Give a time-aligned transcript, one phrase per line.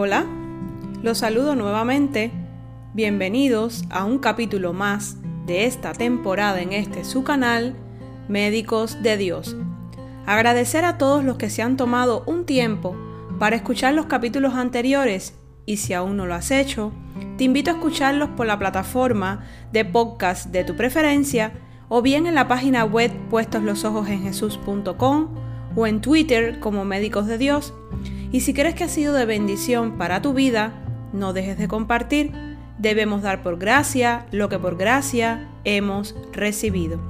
[0.00, 0.26] Hola,
[1.02, 2.30] los saludo nuevamente.
[2.94, 7.74] Bienvenidos a un capítulo más de esta temporada en este su canal,
[8.28, 9.56] Médicos de Dios.
[10.24, 12.94] Agradecer a todos los que se han tomado un tiempo
[13.40, 15.34] para escuchar los capítulos anteriores
[15.66, 16.92] y si aún no lo has hecho,
[17.36, 21.54] te invito a escucharlos por la plataforma de podcast de tu preferencia
[21.88, 25.28] o bien en la página web puestoslosojosenjesús.com
[25.74, 27.74] o en Twitter como Médicos de Dios.
[28.30, 30.72] Y si crees que ha sido de bendición para tu vida,
[31.12, 32.32] no dejes de compartir.
[32.78, 37.00] Debemos dar por gracia lo que por gracia hemos recibido.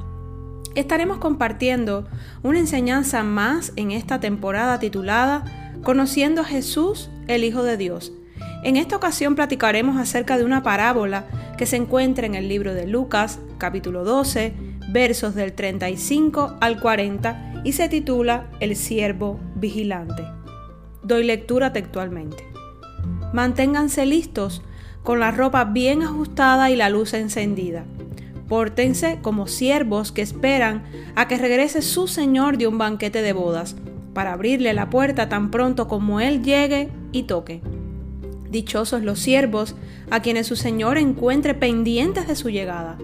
[0.74, 2.06] Estaremos compartiendo
[2.42, 5.44] una enseñanza más en esta temporada titulada
[5.82, 8.12] Conociendo a Jesús, el Hijo de Dios.
[8.62, 12.86] En esta ocasión platicaremos acerca de una parábola que se encuentra en el libro de
[12.86, 14.54] Lucas, capítulo 12,
[14.90, 20.37] versos del 35 al 40 y se titula El siervo vigilante.
[21.02, 22.44] Doy lectura textualmente.
[23.32, 24.62] Manténganse listos,
[25.02, 27.84] con la ropa bien ajustada y la luz encendida.
[28.48, 33.76] Pórtense como siervos que esperan a que regrese su Señor de un banquete de bodas,
[34.12, 37.60] para abrirle la puerta tan pronto como Él llegue y toque.
[38.50, 39.76] Dichosos los siervos
[40.10, 42.98] a quienes su Señor encuentre pendientes de su llegada.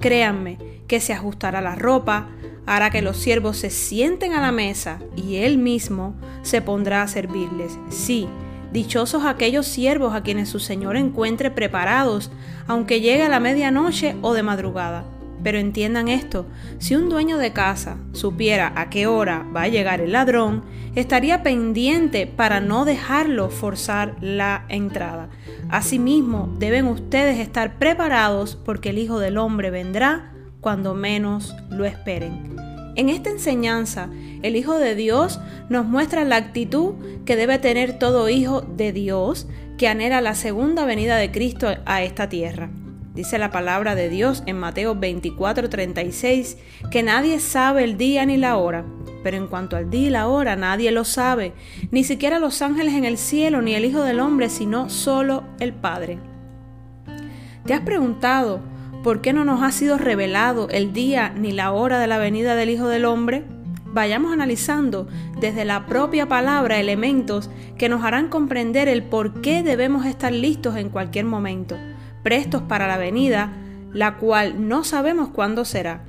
[0.00, 2.28] Créanme que se ajustará la ropa,
[2.66, 7.08] hará que los siervos se sienten a la mesa y Él mismo se pondrá a
[7.08, 7.78] servirles.
[7.88, 8.28] Sí,
[8.72, 12.30] dichosos aquellos siervos a quienes su Señor encuentre preparados,
[12.66, 15.04] aunque llegue a la medianoche o de madrugada.
[15.42, 16.46] Pero entiendan esto,
[16.78, 21.42] si un dueño de casa supiera a qué hora va a llegar el ladrón, estaría
[21.42, 25.28] pendiente para no dejarlo forzar la entrada.
[25.68, 32.56] Asimismo, deben ustedes estar preparados porque el Hijo del Hombre vendrá cuando menos lo esperen.
[32.96, 34.08] En esta enseñanza,
[34.42, 36.94] el Hijo de Dios nos muestra la actitud
[37.24, 42.02] que debe tener todo hijo de Dios que anhela la segunda venida de Cristo a
[42.02, 42.70] esta tierra.
[43.18, 46.56] Dice la palabra de Dios en Mateo 24:36
[46.88, 48.84] que nadie sabe el día ni la hora,
[49.24, 51.52] pero en cuanto al día y la hora nadie lo sabe,
[51.90, 55.72] ni siquiera los ángeles en el cielo ni el Hijo del Hombre, sino solo el
[55.72, 56.20] Padre.
[57.66, 58.60] ¿Te has preguntado
[59.02, 62.54] por qué no nos ha sido revelado el día ni la hora de la venida
[62.54, 63.42] del Hijo del Hombre?
[63.86, 65.08] Vayamos analizando
[65.40, 70.76] desde la propia palabra elementos que nos harán comprender el por qué debemos estar listos
[70.76, 71.76] en cualquier momento
[72.28, 73.54] prestos para la venida,
[73.94, 76.04] la cual no sabemos cuándo será.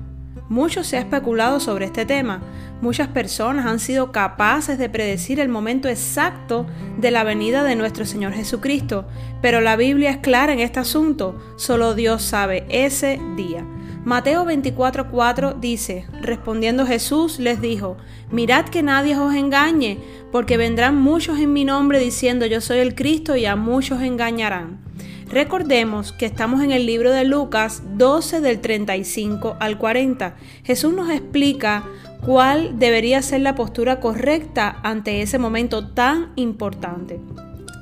[0.49, 2.41] Mucho se ha especulado sobre este tema.
[2.81, 8.05] Muchas personas han sido capaces de predecir el momento exacto de la venida de nuestro
[8.05, 9.07] Señor Jesucristo,
[9.41, 11.39] pero la Biblia es clara en este asunto.
[11.55, 13.65] Solo Dios sabe ese día.
[14.03, 17.95] Mateo 24:4 dice, respondiendo Jesús les dijo,
[18.29, 19.99] mirad que nadie os engañe,
[20.33, 24.88] porque vendrán muchos en mi nombre diciendo yo soy el Cristo y a muchos engañarán.
[25.31, 30.35] Recordemos que estamos en el libro de Lucas 12 del 35 al 40.
[30.63, 31.83] Jesús nos explica
[32.25, 37.19] cuál debería ser la postura correcta ante ese momento tan importante.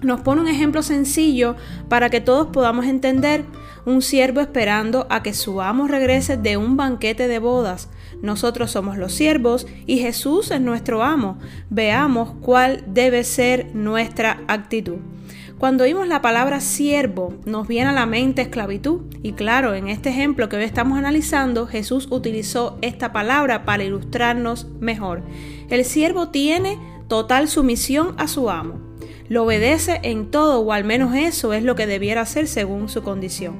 [0.03, 1.55] Nos pone un ejemplo sencillo
[1.87, 3.45] para que todos podamos entender
[3.85, 7.87] un siervo esperando a que su amo regrese de un banquete de bodas.
[8.21, 11.39] Nosotros somos los siervos y Jesús es nuestro amo.
[11.69, 14.97] Veamos cuál debe ser nuestra actitud.
[15.57, 19.01] Cuando oímos la palabra siervo, nos viene a la mente esclavitud.
[19.23, 24.67] Y claro, en este ejemplo que hoy estamos analizando, Jesús utilizó esta palabra para ilustrarnos
[24.79, 25.23] mejor.
[25.71, 28.79] El siervo tiene total sumisión a su amo.
[29.29, 33.01] Lo obedece en todo, o al menos eso es lo que debiera hacer según su
[33.01, 33.55] condición.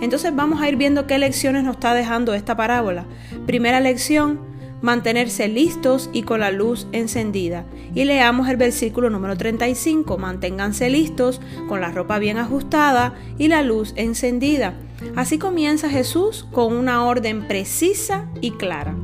[0.00, 3.06] Entonces vamos a ir viendo qué lecciones nos está dejando esta parábola.
[3.46, 4.38] Primera lección,
[4.82, 7.64] mantenerse listos y con la luz encendida.
[7.94, 13.62] Y leamos el versículo número 35, manténganse listos con la ropa bien ajustada y la
[13.62, 14.74] luz encendida.
[15.16, 18.94] Así comienza Jesús con una orden precisa y clara.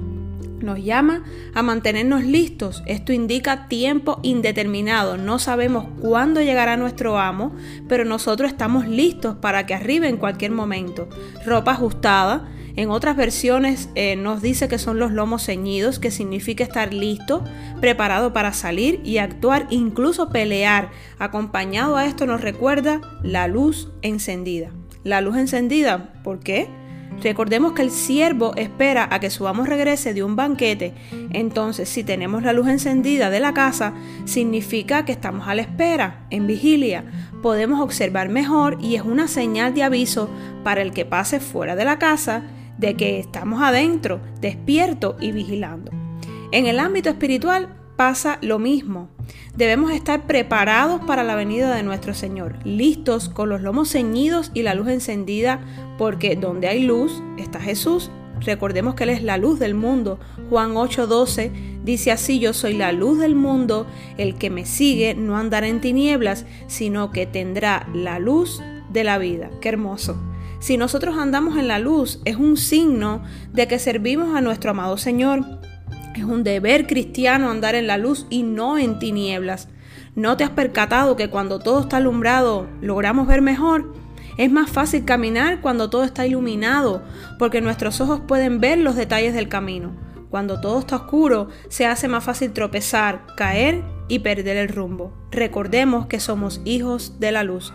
[0.61, 1.23] Nos llama
[1.55, 2.83] a mantenernos listos.
[2.87, 5.17] Esto indica tiempo indeterminado.
[5.17, 7.55] No sabemos cuándo llegará nuestro amo,
[7.89, 11.09] pero nosotros estamos listos para que arribe en cualquier momento.
[11.45, 16.63] Ropa ajustada, en otras versiones eh, nos dice que son los lomos ceñidos, que significa
[16.63, 17.43] estar listo,
[17.81, 20.91] preparado para salir y actuar, incluso pelear.
[21.19, 24.71] Acompañado a esto nos recuerda la luz encendida.
[25.05, 26.69] La luz encendida, ¿por qué?
[27.23, 30.93] Recordemos que el siervo espera a que su amo regrese de un banquete.
[31.33, 33.95] Entonces, si tenemos la luz encendida de la casa,
[34.27, 37.05] significa que estamos a la espera, en vigilia.
[37.43, 40.29] Podemos observar mejor y es una señal de aviso
[40.63, 42.43] para el que pase fuera de la casa
[42.79, 45.91] de que estamos adentro, despierto y vigilando.
[46.53, 49.09] En el ámbito espiritual, pasa lo mismo.
[49.57, 54.63] Debemos estar preparados para la venida de nuestro Señor, listos con los lomos ceñidos y
[54.63, 55.61] la luz encendida,
[55.99, 58.11] porque donde hay luz está Jesús.
[58.41, 60.19] Recordemos que Él es la luz del mundo.
[60.51, 61.51] Juan 8:12
[61.85, 63.87] dice así, yo soy la luz del mundo,
[64.19, 68.63] el que me sigue no andará en tinieblas, sino que tendrá la luz
[68.93, 69.51] de la vida.
[69.61, 70.17] Qué hermoso.
[70.59, 73.23] Si nosotros andamos en la luz, es un signo
[73.53, 75.45] de que servimos a nuestro amado Señor.
[76.15, 79.69] Es un deber cristiano andar en la luz y no en tinieblas.
[80.15, 83.93] ¿No te has percatado que cuando todo está alumbrado logramos ver mejor?
[84.39, 87.03] Es más fácil caminar cuando todo está iluminado,
[87.39, 89.95] porque nuestros ojos pueden ver los detalles del camino.
[90.31, 95.13] Cuando todo está oscuro, se hace más fácil tropezar, caer y perder el rumbo.
[95.31, 97.73] Recordemos que somos hijos de la luz.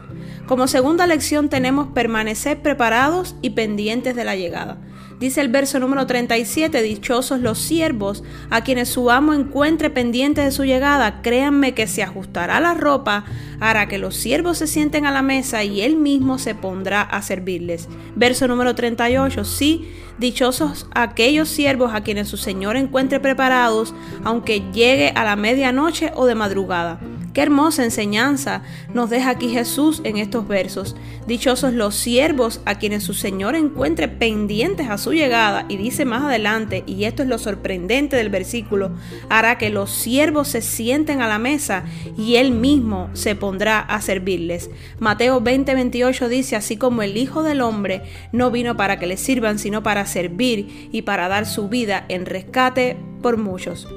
[0.48, 4.78] Como segunda lección tenemos permanecer preparados y pendientes de la llegada.
[5.22, 10.50] Dice el verso número 37, dichosos los siervos a quienes su amo encuentre pendientes de
[10.52, 13.26] su llegada, créanme que se ajustará la ropa,
[13.60, 17.22] hará que los siervos se sienten a la mesa y él mismo se pondrá a
[17.22, 17.88] servirles.
[18.16, 25.14] Verso número 38, sí, dichosos aquellos siervos a quienes su Señor encuentre preparados, aunque llegue
[25.14, 27.00] a la medianoche o de madrugada.
[27.34, 28.62] Qué hermosa enseñanza
[28.94, 30.96] nos deja aquí Jesús en estos versos.
[31.28, 35.66] Dichosos los siervos a quienes su Señor encuentre pendientes a su llegada.
[35.70, 38.92] Y dice más adelante, y esto es lo sorprendente del versículo,
[39.30, 41.86] hará que los siervos se sienten a la mesa
[42.18, 44.70] y él mismo se pondrá a servirles.
[45.00, 48.02] Mateo 20, 28 dice, así como el Hijo del Hombre
[48.34, 52.26] no vino para que le sirvan, sino para servir y para dar su vida en
[52.26, 53.88] rescate por muchos.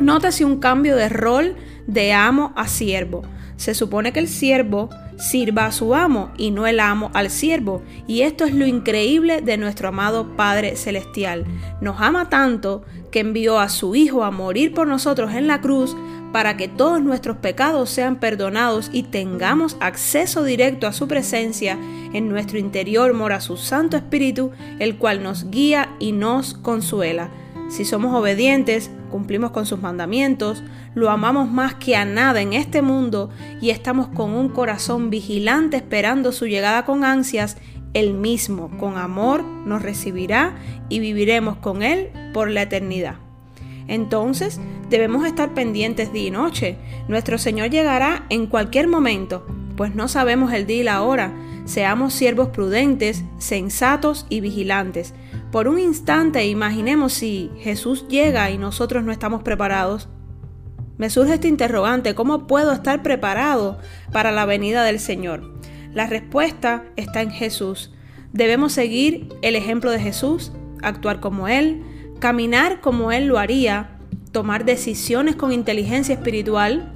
[0.00, 1.56] Nótese un cambio de rol
[1.88, 3.22] de amo a siervo.
[3.56, 4.88] Se supone que el siervo
[5.18, 7.82] sirva a su amo y no el amo al siervo.
[8.06, 11.44] Y esto es lo increíble de nuestro amado Padre Celestial.
[11.80, 15.96] Nos ama tanto que envió a su Hijo a morir por nosotros en la cruz
[16.32, 21.78] para que todos nuestros pecados sean perdonados y tengamos acceso directo a su presencia.
[22.12, 27.30] En nuestro interior mora su Santo Espíritu, el cual nos guía y nos consuela.
[27.70, 30.62] Si somos obedientes, cumplimos con sus mandamientos,
[30.94, 35.76] lo amamos más que a nada en este mundo y estamos con un corazón vigilante
[35.76, 37.56] esperando su llegada con ansias,
[37.94, 40.54] Él mismo con amor nos recibirá
[40.88, 43.16] y viviremos con Él por la eternidad.
[43.88, 44.60] Entonces
[44.90, 46.76] debemos estar pendientes día y noche.
[47.08, 49.46] Nuestro Señor llegará en cualquier momento,
[49.76, 51.32] pues no sabemos el día y la hora.
[51.68, 55.14] Seamos siervos prudentes, sensatos y vigilantes
[55.50, 60.08] por un instante imaginemos si Jesús llega y nosotros no estamos preparados.
[60.98, 63.78] Me surge este interrogante, ¿cómo puedo estar preparado
[64.12, 65.58] para la venida del Señor?
[65.94, 67.94] La respuesta está en Jesús.
[68.32, 71.82] Debemos seguir el ejemplo de Jesús, actuar como Él,
[72.18, 73.98] caminar como Él lo haría,
[74.32, 76.92] tomar decisiones con inteligencia espiritual,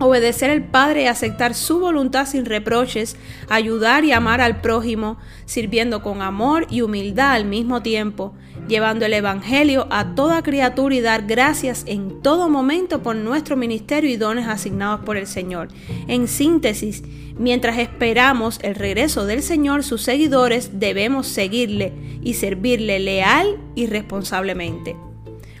[0.00, 3.16] Obedecer al Padre y aceptar su voluntad sin reproches,
[3.48, 8.32] ayudar y amar al prójimo, sirviendo con amor y humildad al mismo tiempo,
[8.68, 14.08] llevando el Evangelio a toda criatura y dar gracias en todo momento por nuestro ministerio
[14.08, 15.66] y dones asignados por el Señor.
[16.06, 17.02] En síntesis,
[17.36, 21.92] mientras esperamos el regreso del Señor, sus seguidores debemos seguirle
[22.22, 24.96] y servirle leal y responsablemente.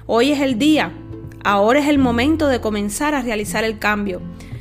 [0.06, 0.92] Hoy es el día
[1.44, 4.20] Ahora es el momento de comenzar a realizar el cambio.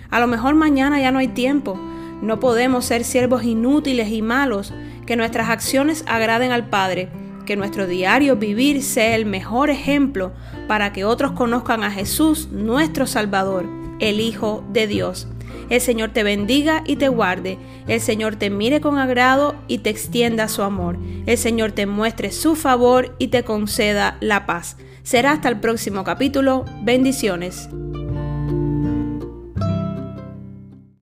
[0.10, 1.80] A lo mejor mañana ya no hay tiempo.
[2.22, 4.74] No podemos ser siervos inútiles y malos.
[5.06, 7.10] Que nuestras acciones agraden al Padre.
[7.46, 10.34] Que nuestro diario vivir sea el mejor ejemplo
[10.68, 13.66] para que otros conozcan a Jesús, nuestro Salvador,
[14.00, 15.28] el Hijo de Dios.
[15.70, 17.58] El Señor te bendiga y te guarde.
[17.88, 20.98] El Señor te mire con agrado y te extienda su amor.
[21.26, 24.78] El Señor te muestre su favor y te conceda la paz.
[25.08, 26.66] Será hasta el próximo capítulo.
[26.84, 27.70] Bendiciones.